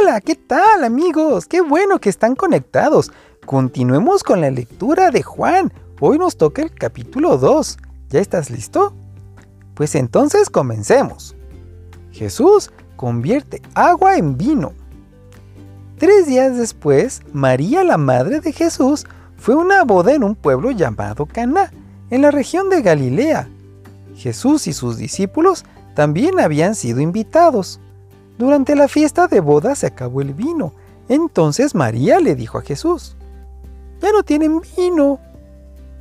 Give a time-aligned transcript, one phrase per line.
[0.00, 1.46] Hola, ¿qué tal amigos?
[1.46, 3.12] Qué bueno que están conectados.
[3.44, 5.72] Continuemos con la lectura de Juan.
[6.00, 7.76] Hoy nos toca el capítulo 2.
[8.08, 8.94] ¿Ya estás listo?
[9.74, 11.36] Pues entonces comencemos.
[12.12, 14.72] Jesús convierte agua en vino.
[15.98, 19.04] Tres días después, María, la madre de Jesús,
[19.36, 21.72] fue a una boda en un pueblo llamado Caná,
[22.08, 23.50] en la región de Galilea.
[24.16, 27.80] Jesús y sus discípulos también habían sido invitados.
[28.40, 30.72] Durante la fiesta de boda se acabó el vino.
[31.10, 33.14] Entonces María le dijo a Jesús,
[34.00, 35.20] Ya no tienen vino.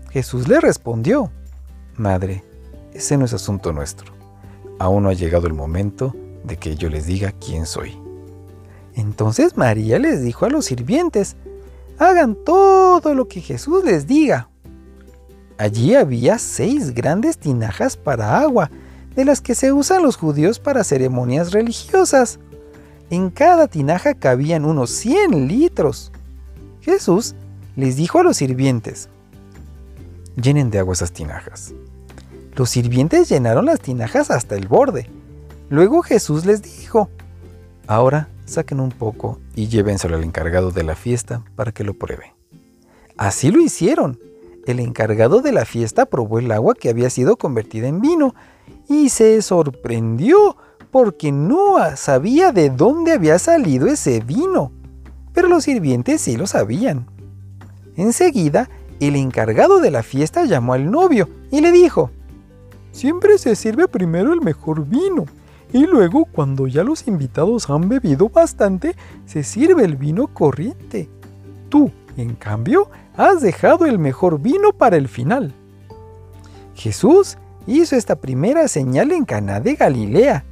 [0.09, 1.33] Jesús le respondió,
[1.97, 2.45] Madre,
[2.93, 4.13] ese no es asunto nuestro.
[4.79, 7.99] Aún no ha llegado el momento de que yo les diga quién soy.
[8.95, 11.35] Entonces María les dijo a los sirvientes,
[11.97, 14.47] hagan todo lo que Jesús les diga.
[15.57, 18.71] Allí había seis grandes tinajas para agua,
[19.15, 22.39] de las que se usan los judíos para ceremonias religiosas.
[23.09, 26.11] En cada tinaja cabían unos 100 litros.
[26.81, 27.35] Jesús
[27.75, 29.09] les dijo a los sirvientes,
[30.35, 31.73] llenen de agua esas tinajas.
[32.55, 35.09] Los sirvientes llenaron las tinajas hasta el borde.
[35.69, 37.09] Luego Jesús les dijo,
[37.87, 42.33] ahora saquen un poco y llévenselo al encargado de la fiesta para que lo pruebe.
[43.17, 44.19] Así lo hicieron.
[44.65, 48.35] El encargado de la fiesta probó el agua que había sido convertida en vino
[48.89, 50.57] y se sorprendió
[50.91, 54.71] porque no sabía de dónde había salido ese vino.
[55.33, 57.05] Pero los sirvientes sí lo sabían.
[57.95, 62.11] Enseguida, el encargado de la fiesta llamó al novio y le dijo,
[62.91, 65.25] Siempre se sirve primero el mejor vino
[65.71, 68.95] y luego cuando ya los invitados han bebido bastante,
[69.25, 71.09] se sirve el vino corriente.
[71.69, 75.53] Tú, en cambio, has dejado el mejor vino para el final.
[76.73, 77.37] Jesús
[77.77, 80.45] hizo esta primera señal en Caná de Galilea.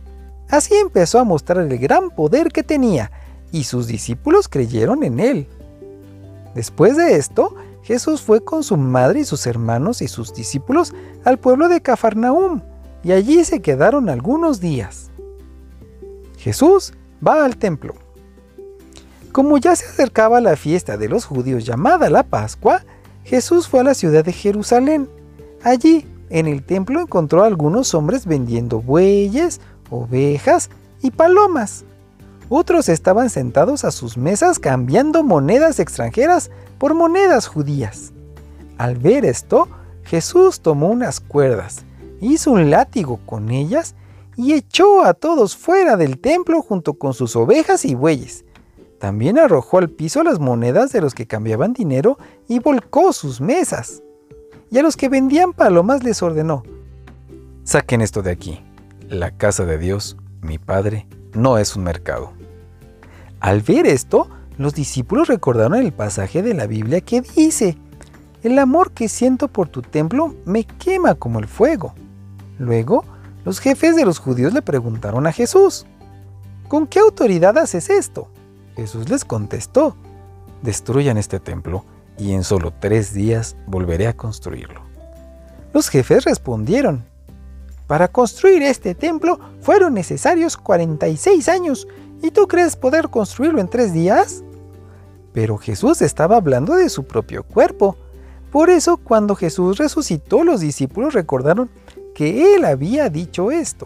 [0.50, 3.12] Así empezó a mostrar el gran poder que tenía,
[3.52, 5.48] y sus discípulos creyeron en él.
[6.56, 10.94] Después de esto, Jesús fue con su madre y sus hermanos y sus discípulos
[11.24, 12.62] al pueblo de Cafarnaúm,
[13.04, 15.10] y allí se quedaron algunos días.
[16.38, 16.94] Jesús
[17.26, 17.96] va al templo.
[19.32, 22.84] Como ya se acercaba la fiesta de los judíos llamada la Pascua,
[23.24, 25.10] Jesús fue a la ciudad de Jerusalén.
[25.64, 30.70] Allí, en el templo, encontró a algunos hombres vendiendo bueyes, ovejas
[31.02, 31.86] y palomas.
[32.50, 38.14] Otros estaban sentados a sus mesas cambiando monedas extranjeras por monedas judías.
[38.78, 39.68] Al ver esto,
[40.04, 41.84] Jesús tomó unas cuerdas,
[42.22, 43.96] hizo un látigo con ellas
[44.38, 48.46] y echó a todos fuera del templo junto con sus ovejas y bueyes.
[49.00, 52.18] También arrojó al piso las monedas de los que cambiaban dinero
[52.48, 54.02] y volcó sus mesas.
[54.70, 56.64] Y a los que vendían palomas les ordenó,
[57.64, 58.62] saquen esto de aquí.
[59.08, 62.34] La casa de Dios, mi Padre, no es un mercado.
[63.40, 67.78] Al ver esto, los discípulos recordaron el pasaje de la Biblia que dice,
[68.44, 71.94] el amor que siento por tu templo me quema como el fuego.
[72.60, 73.06] Luego,
[73.46, 75.86] los jefes de los judíos le preguntaron a Jesús,
[76.68, 78.30] ¿con qué autoridad haces esto?
[78.76, 79.96] Jesús les contestó,
[80.62, 81.86] destruyan este templo
[82.18, 84.82] y en solo tres días volveré a construirlo.
[85.74, 87.06] Los jefes respondieron,
[87.88, 91.88] para construir este templo fueron necesarios 46 años
[92.22, 94.44] ¿y tú crees poder construirlo en tres días?
[95.34, 97.96] Pero Jesús estaba hablando de su propio cuerpo.
[98.52, 101.70] Por eso cuando Jesús resucitó los discípulos recordaron
[102.16, 103.86] que Él había dicho esto.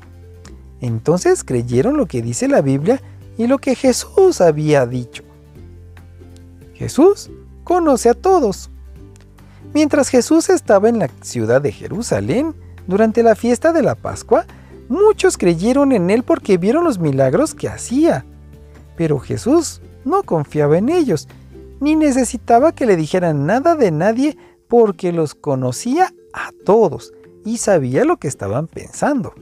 [0.80, 3.02] Entonces creyeron lo que dice la Biblia
[3.38, 5.24] y lo que Jesús había dicho.
[6.74, 7.30] Jesús
[7.64, 8.70] conoce a todos.
[9.74, 12.56] Mientras Jesús estaba en la ciudad de Jerusalén,
[12.88, 14.46] durante la fiesta de la Pascua,
[14.90, 18.26] muchos creyeron en Él porque vieron los milagros que hacía.
[18.98, 21.28] Pero Jesús no confiaba en ellos,
[21.80, 27.14] ni necesitaba que le dijeran nada de nadie porque los conocía a todos
[27.46, 29.34] y sabía lo que estaban pensando.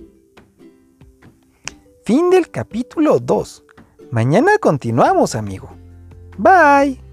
[2.04, 3.66] Fin del capítulo 2.
[4.12, 5.70] Mañana continuamos, amigo.
[6.38, 7.09] Bye.